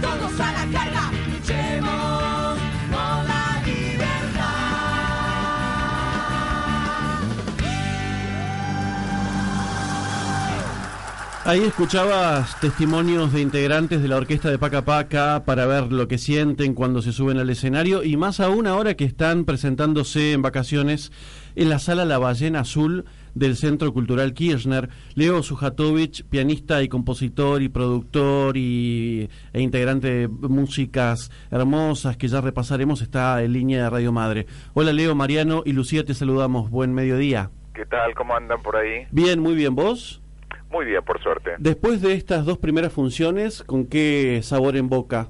[0.00, 2.58] todos a la carga, luchemos
[2.90, 4.16] por la libertad.
[11.44, 16.18] Ahí escuchabas testimonios de integrantes de la orquesta de Paca Paca para ver lo que
[16.18, 21.12] sienten cuando se suben al escenario y más aún ahora que están presentándose en vacaciones
[21.54, 23.04] en la sala La Ballena Azul
[23.36, 24.88] del Centro Cultural Kirchner.
[25.14, 32.40] Leo Sujatovich, pianista y compositor y productor y, e integrante de músicas hermosas que ya
[32.40, 34.46] repasaremos, está en línea de Radio Madre.
[34.74, 36.70] Hola Leo, Mariano y Lucía, te saludamos.
[36.70, 37.50] Buen mediodía.
[37.74, 38.14] ¿Qué tal?
[38.14, 39.06] ¿Cómo andan por ahí?
[39.10, 39.74] Bien, muy bien.
[39.74, 40.22] ¿Vos?
[40.70, 41.52] Muy bien, por suerte.
[41.58, 45.28] Después de estas dos primeras funciones, ¿con qué sabor en boca?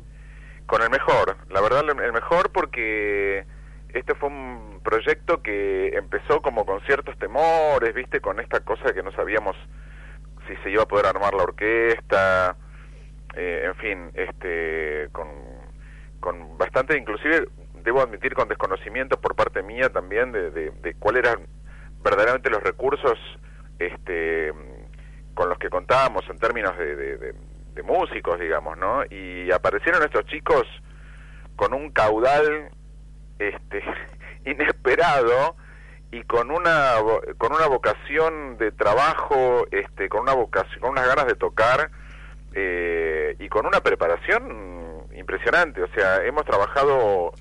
[0.67, 3.45] Con el mejor, la verdad el mejor porque
[3.95, 9.03] este fue un proyecto que empezó como con ciertos temores, viste, con esta cosa que
[9.03, 9.57] no sabíamos
[10.47, 12.57] si se iba a poder armar la orquesta,
[13.35, 15.27] eh, en fin, este, con,
[16.21, 17.49] con bastante, inclusive,
[17.83, 21.47] debo admitir, con desconocimiento por parte mía también de, de, de cuáles eran
[22.05, 23.19] verdaderamente los recursos
[23.81, 24.53] este,
[25.35, 27.17] con los que contábamos en términos de, de,
[27.75, 29.05] de, músicos, digamos, ¿no?
[29.11, 30.65] Y aparecieron estos chicos
[31.57, 32.71] con un caudal
[33.39, 33.83] este,
[34.47, 35.57] inesperado
[36.11, 36.95] y con una
[37.37, 41.91] con una vocación de trabajo, este, con una vocación, con unas ganas de tocar
[42.55, 45.83] eh, y con una preparación impresionante.
[45.83, 47.33] O sea, hemos trabajado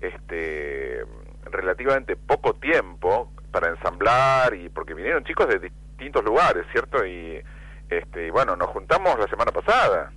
[0.00, 1.04] este,
[1.44, 7.06] relativamente poco tiempo para ensamblar y porque vinieron chicos de distintos lugares, ¿cierto?
[7.06, 7.42] Y,
[7.88, 10.12] este, y bueno, nos juntamos la semana pasada.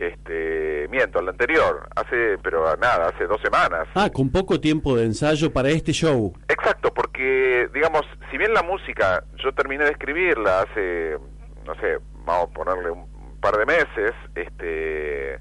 [0.00, 3.86] Este, miento, la anterior, hace, pero nada, hace dos semanas.
[3.94, 6.32] Ah, con poco tiempo de ensayo para este show.
[6.48, 11.18] Exacto, porque, digamos, si bien la música, yo terminé de escribirla hace,
[11.66, 15.38] no sé, vamos a ponerle un par de meses, este,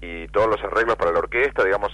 [0.00, 1.92] y todos los arreglos para la orquesta, digamos,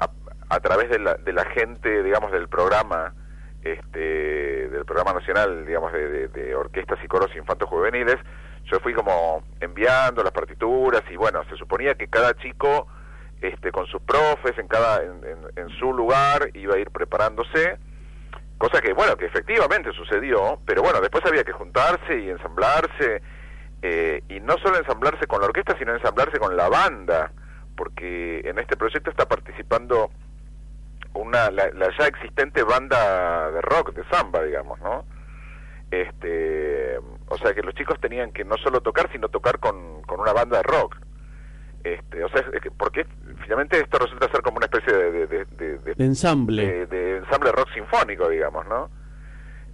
[0.00, 0.10] a,
[0.50, 3.14] a través de la, de la gente, digamos, del programa,
[3.62, 8.16] este, del programa nacional, digamos, de, de, de orquestas y coros infantos juveniles,
[8.70, 12.86] yo fui como enviando las partituras y bueno, se suponía que cada chico
[13.40, 15.20] este, con sus profes en cada en,
[15.56, 17.78] en, su lugar iba a ir preparándose,
[18.58, 23.22] cosa que bueno, que efectivamente sucedió, pero bueno, después había que juntarse y ensamblarse,
[23.82, 27.30] eh, y no solo ensamblarse con la orquesta, sino ensamblarse con la banda,
[27.76, 30.10] porque en este proyecto está participando
[31.14, 35.04] una la ya existente banda de rock, de samba, digamos, ¿no?
[35.90, 40.20] Este, o sea que los chicos tenían que no solo tocar, sino tocar con, con
[40.20, 40.96] una banda de rock.
[41.84, 42.44] Este, o sea,
[42.76, 43.06] porque
[43.42, 46.86] finalmente esto resulta ser como una especie de, de, de, de, de ensamble.
[46.86, 48.90] De, ensamble rock sinfónico, digamos, ¿no?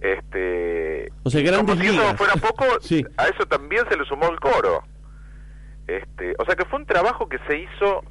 [0.01, 3.03] Este, o sea, grandes como si eso fuera poco, sí.
[3.17, 4.83] a eso también se le sumó el coro.
[5.87, 8.03] Este, o sea que fue un trabajo que se hizo,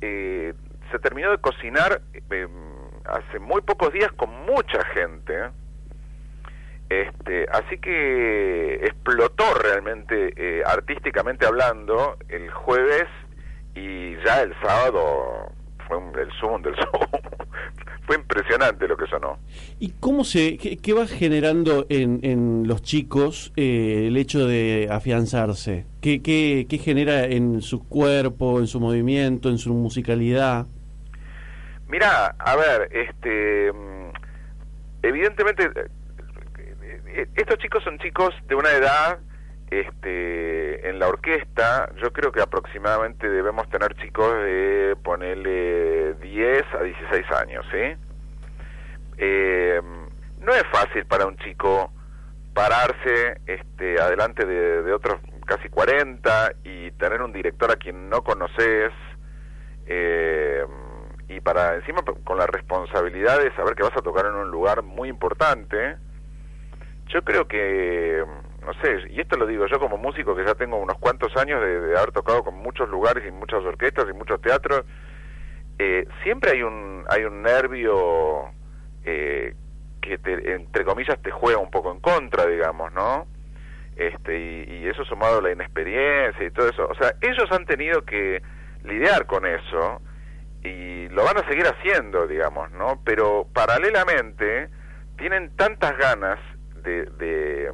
[0.00, 0.54] eh,
[0.90, 2.48] se terminó de cocinar eh,
[3.04, 5.50] hace muy pocos días con mucha gente.
[6.88, 13.06] Este, así que explotó realmente, eh, artísticamente hablando, el jueves
[13.74, 15.52] y ya el sábado
[15.86, 17.06] fue un, el zoom del zoom.
[18.08, 19.38] fue impresionante lo que sonó.
[19.78, 24.88] ¿Y cómo se, qué, qué va generando en, en los chicos eh, el hecho de
[24.90, 25.84] afianzarse?
[26.00, 30.66] ¿Qué, ¿Qué, qué genera en su cuerpo, en su movimiento, en su musicalidad?
[31.86, 33.72] Mira, a ver, este,
[35.02, 35.70] evidentemente
[37.36, 39.18] estos chicos son chicos de una edad
[39.70, 46.82] este en la orquesta yo creo que aproximadamente debemos tener chicos de ponerle 10 a
[46.82, 47.96] 16 años ¿sí?
[49.18, 49.80] Eh,
[50.40, 51.92] no es fácil para un chico
[52.54, 58.22] pararse este adelante de, de, otros casi 40 y tener un director a quien no
[58.22, 58.92] conoces
[59.86, 60.64] eh,
[61.28, 64.82] y para encima con la responsabilidad de saber que vas a tocar en un lugar
[64.82, 65.96] muy importante
[67.08, 68.24] yo creo que,
[68.64, 71.60] no sé, y esto lo digo yo como músico que ya tengo unos cuantos años
[71.60, 74.84] de, de haber tocado con muchos lugares y muchas orquestas y muchos teatros,
[75.78, 78.50] eh, siempre hay un, hay un nervio
[79.04, 79.54] eh,
[80.00, 83.26] que te, entre comillas te juega un poco en contra, digamos, ¿no?
[83.96, 86.86] Este, y, y eso sumado a la inexperiencia y todo eso.
[86.88, 88.42] O sea, ellos han tenido que
[88.84, 90.00] lidiar con eso
[90.62, 93.00] y lo van a seguir haciendo, digamos, ¿no?
[93.04, 94.68] Pero paralelamente
[95.16, 96.38] tienen tantas ganas
[96.82, 97.70] de, de,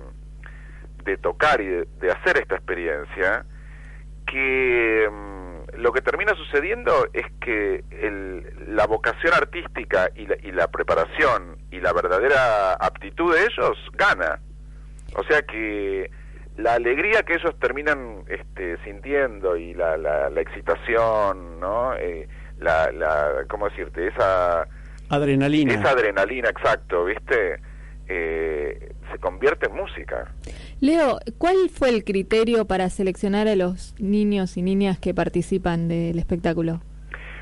[1.04, 3.44] de tocar y de, de, hacer esta experiencia,
[4.26, 5.44] que um,
[5.76, 11.58] lo que termina sucediendo es que el, la vocación artística y la, y la preparación
[11.70, 14.40] y la verdadera aptitud de ellos gana.
[15.16, 16.10] O sea que
[16.56, 21.94] la alegría que ellos terminan este, sintiendo y la, la, la excitación, ¿no?
[21.96, 22.28] Eh,
[22.58, 24.06] la, la, ¿cómo decirte?
[24.06, 24.66] Esa
[25.10, 25.74] Adrenalina.
[25.74, 27.60] esa adrenalina, exacto, ¿viste?
[28.08, 30.32] Eh, se convierte en música.
[30.80, 36.18] Leo, ¿cuál fue el criterio para seleccionar a los niños y niñas que participan del
[36.18, 36.82] espectáculo?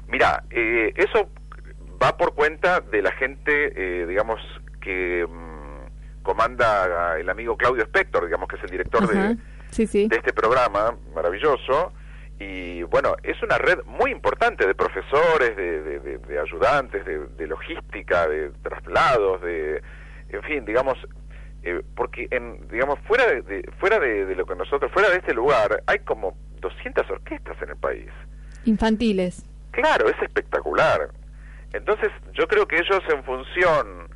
[0.09, 1.29] Mira, eh, eso
[2.03, 3.73] va por cuenta de la gente,
[4.03, 4.41] eh, digamos,
[4.81, 9.37] que mm, comanda el amigo Claudio Spector, digamos que es el director de,
[9.71, 10.07] Sí, sí.
[10.09, 11.93] de este programa maravilloso.
[12.39, 17.27] Y bueno, es una red muy importante de profesores, de, de- de- de ayudantes, de,
[17.27, 19.81] de logística, de traslados, de,
[20.33, 20.97] en fin, digamos,
[21.63, 25.17] eh, porque en, digamos fuera de, de- fuera de, de lo que nosotros, fuera de
[25.19, 28.09] este lugar, hay como 200 orquestas en el país.
[28.65, 29.45] Infantiles.
[29.71, 31.09] Claro, es espectacular.
[31.73, 34.09] Entonces, yo creo que ellos en función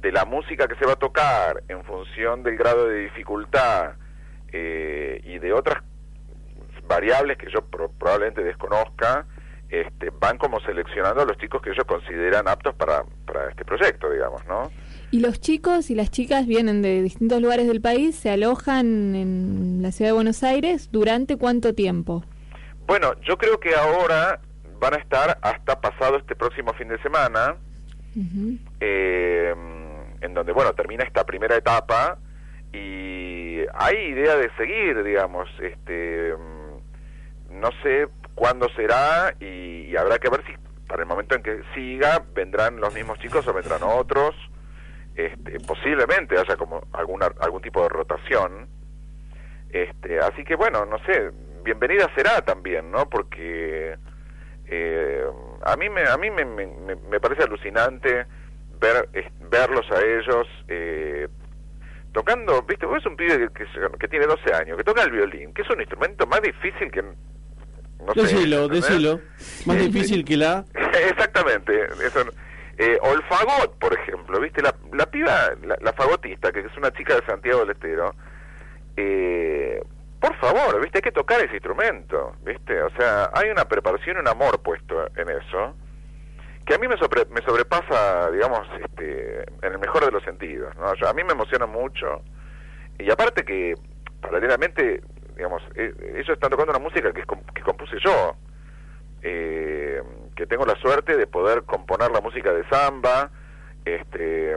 [0.00, 3.92] de la música que se va a tocar, en función del grado de dificultad
[4.52, 5.82] eh, y de otras
[6.86, 9.26] variables que yo pro- probablemente desconozca,
[9.68, 14.10] este, van como seleccionando a los chicos que ellos consideran aptos para, para este proyecto,
[14.10, 14.70] digamos, ¿no?
[15.10, 19.82] Y los chicos y las chicas vienen de distintos lugares del país, se alojan en
[19.82, 22.24] la ciudad de Buenos Aires durante cuánto tiempo?
[22.86, 24.40] Bueno, yo creo que ahora
[24.78, 27.56] van a estar hasta pasado este próximo fin de semana,
[28.80, 29.54] eh,
[30.20, 32.18] en donde, bueno, termina esta primera etapa
[32.72, 40.18] y hay idea de seguir, digamos, este, mm, no sé cuándo será y, y habrá
[40.18, 40.52] que ver si
[40.92, 44.34] para el momento en que siga vendrán los mismos chicos o vendrán otros,
[45.14, 48.68] este, posiblemente haya como alguna, algún tipo de rotación,
[49.70, 51.30] este, así que bueno, no sé,
[51.64, 53.08] bienvenida será también, ¿no?
[53.08, 53.96] Porque
[54.66, 55.24] eh,
[55.64, 58.26] a mí me a mí me, me, me- parece alucinante
[58.78, 61.26] ver es- verlos a ellos eh,
[62.12, 63.66] tocando, viste, vos es un pibe que, que,
[63.98, 67.00] que tiene 12 años, que toca el violín, que es un instrumento más difícil que
[67.02, 69.20] no Decilo, decilo.
[69.64, 70.64] Más difícil que la...
[71.10, 72.20] Exactamente, eso.
[72.78, 74.62] Eh, o el fagot, por ejemplo, ¿viste?
[74.62, 75.50] La, la piba,
[75.80, 78.14] la, fagotista, que es una chica de Santiago del Estero,
[78.96, 79.82] eh,
[80.20, 80.98] por favor, ¿viste?
[80.98, 82.82] Hay que tocar ese instrumento, ¿viste?
[82.82, 85.74] O sea, hay una preparación y un amor puesto en eso,
[86.64, 90.74] que a mí me, sobre- me sobrepasa, digamos, este, en el mejor de los sentidos,
[90.76, 90.90] ¿no?
[90.92, 92.22] O sea, a mí me emociona mucho,
[92.98, 93.74] y aparte que,
[94.20, 95.02] paralelamente,
[95.36, 97.24] digamos, eh, ellos están tocando una música que,
[97.62, 98.36] compuse yo,
[100.42, 103.30] que tengo la suerte de poder componer la música de samba,
[103.84, 104.56] este,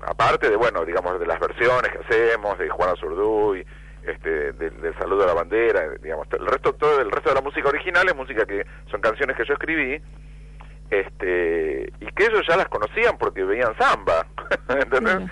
[0.00, 3.66] aparte de, bueno, digamos, de las versiones que hacemos, de Juana Zurduy,
[4.06, 7.40] este, del, del saludo a la bandera, digamos, el resto, todo el resto de la
[7.40, 10.00] música original es música que son canciones que yo escribí,
[10.88, 14.24] este, y que ellos ya las conocían porque veían samba.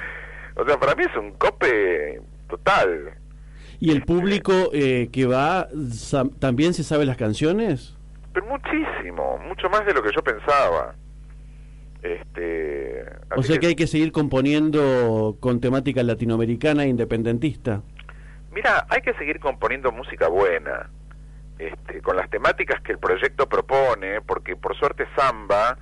[0.61, 2.21] O sea, para mí es un cope
[2.51, 3.15] total.
[3.79, 5.69] ¿Y el público eh, que va
[6.41, 7.97] también se sabe las canciones?
[8.33, 10.95] Pero muchísimo, mucho más de lo que yo pensaba.
[12.03, 13.05] Este,
[13.37, 17.83] O sea que hay que seguir componiendo con temática latinoamericana e independentista.
[18.53, 20.91] Mira, hay que seguir componiendo música buena,
[21.59, 25.77] este, con las temáticas que el proyecto propone, porque por suerte Samba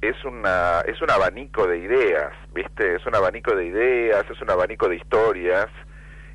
[0.00, 2.96] es una es un abanico de ideas, ¿viste?
[2.96, 5.66] Es un abanico de ideas, es un abanico de historias,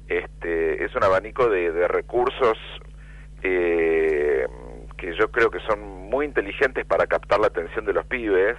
[0.07, 2.57] este, es un abanico de, de recursos
[3.41, 4.45] eh,
[5.03, 8.55] que yo creo que son muy inteligentes para captar la atención de los pibes,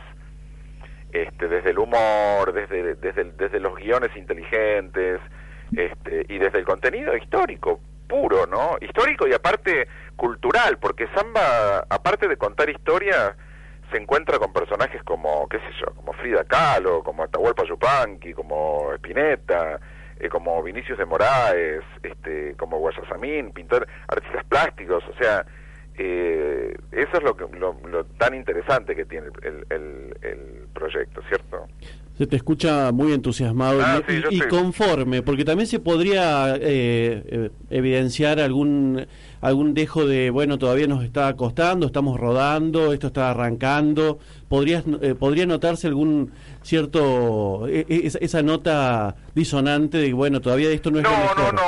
[1.11, 5.23] este, desde el humor, desde, desde, desde los guiones inteligentes,
[5.75, 8.77] este, y desde el contenido histórico puro, ¿no?
[8.83, 13.35] Histórico y aparte cultural, porque Samba, aparte de contar historia,
[13.91, 18.93] se encuentra con personajes como, qué sé yo, como Frida Kahlo, como Atahualpa Yupanqui, como
[18.97, 19.81] Spinetta,
[20.21, 25.47] eh, como Vinicius de Moraes, este, como Guayasamín, pintor, artistas plásticos, o sea,
[25.97, 31.23] eh, eso es lo, que, lo, lo tan interesante que tiene el, el, el proyecto,
[31.29, 31.67] ¿cierto?
[32.17, 36.55] Se te escucha muy entusiasmado Ah, y, sí, y estoy- conforme, porque también se podría
[36.55, 36.61] eh,
[37.27, 39.05] eh, evidenciar algún
[39.41, 44.19] algún dejo de, bueno, todavía nos está costando, estamos rodando, esto está arrancando.
[44.49, 50.71] Podrías, eh, ¿Podría notarse algún cierto, e- e- esa, esa nota disonante de, bueno, todavía
[50.71, 51.63] esto no es No, no, no,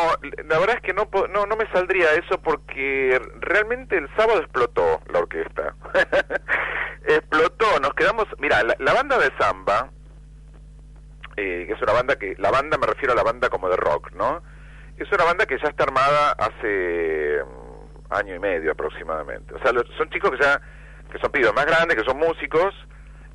[0.48, 5.00] la verdad es que no, no, no me saldría eso porque realmente el sábado explotó
[5.12, 5.74] la orquesta.
[7.06, 9.90] explotó, nos quedamos, mira, la, la banda de samba,
[11.37, 13.76] eh, que es una banda que, la banda me refiero a la banda como de
[13.76, 14.43] rock, ¿no?
[14.97, 19.55] Es una banda que ya está armada hace mm, año y medio aproximadamente.
[19.55, 20.61] O sea, son chicos que ya,
[21.11, 22.75] que son pibes más grandes, que son músicos,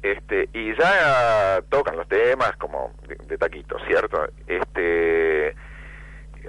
[0.01, 4.27] este, y ya tocan los temas como de, de taquito, ¿cierto?
[4.48, 5.55] Este,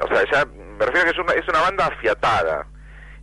[0.00, 2.66] o sea, ya me refiero a que es una, es una banda afiatada.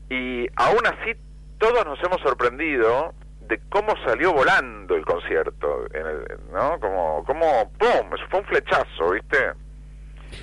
[0.09, 1.15] Y aún así
[1.57, 3.13] todos nos hemos sorprendido
[3.49, 6.79] de cómo salió volando el concierto, en el, ¿no?
[6.79, 8.13] Como, como, ¡pum!
[8.13, 9.37] Eso fue un flechazo, ¿viste?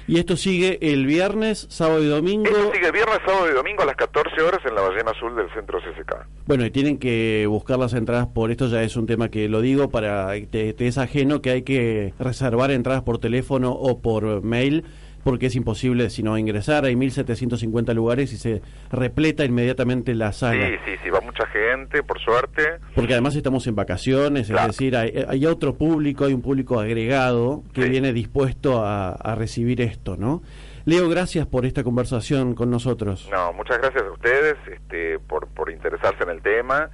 [0.09, 2.47] Y esto sigue el viernes, sábado y domingo.
[2.47, 5.49] Esto sigue viernes, sábado y domingo a las 14 horas en la Ballena Azul del
[5.55, 6.27] Centro CCK.
[6.47, 9.61] Bueno, y tienen que buscar las entradas por esto, ya es un tema que lo
[9.61, 14.43] digo, para te, te es ajeno que hay que reservar entradas por teléfono o por
[14.43, 14.85] mail
[15.27, 16.85] porque es imposible si no ingresar.
[16.85, 20.69] Hay 1.750 lugares y se repleta inmediatamente la sala.
[20.69, 22.63] Sí, sí, sí, va mucha gente, por suerte.
[22.95, 24.71] Porque además estamos en vacaciones, Claro.
[24.71, 27.89] es decir, hay, hay otro público, hay un público agregado que Sí.
[27.89, 30.43] viene dispuesto a, a recibir esto, ¿no?
[30.85, 33.29] Leo, gracias por esta conversación con nosotros.
[33.33, 36.89] No, muchas gracias a ustedes este, por, por interesarse en el tema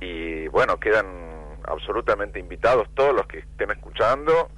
[0.00, 1.06] y bueno, quedan
[1.64, 4.50] absolutamente invitados todos los que estén escuchando,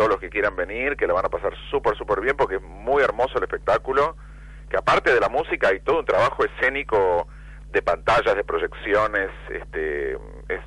[0.00, 2.62] todos los que quieran venir, que la van a pasar súper, súper bien porque es
[2.62, 4.16] muy hermoso el espectáculo,
[4.70, 7.28] que aparte de la música hay todo un trabajo escénico
[7.70, 10.14] de pantallas, de proyecciones, este,
[10.48, 10.60] es.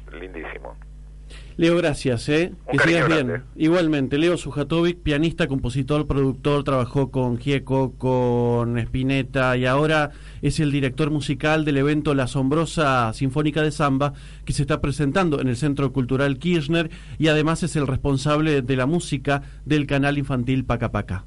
[1.55, 2.53] Leo, gracias, ¿eh?
[2.65, 3.27] Un que sigas bien.
[3.27, 3.45] grande.
[3.55, 10.72] Igualmente, Leo Sujatovic, pianista, compositor, productor, trabajó con Gieco, con Spinetta y ahora es el
[10.72, 14.13] director musical del evento La Asombrosa Sinfónica de Samba
[14.45, 18.75] que se está presentando en el Centro Cultural Kirchner y además es el responsable de
[18.75, 21.22] la música del canal infantil Paca Paca.